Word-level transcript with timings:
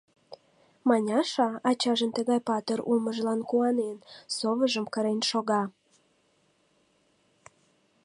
Маняша, 0.87 1.49
ачажын 1.69 2.11
тыгай 2.17 2.39
патыр 2.47 2.79
улмыжлан 2.89 3.39
куанен, 3.49 3.97
совыжым 4.35 4.85
кырен 4.93 5.19
шога. 5.29 5.63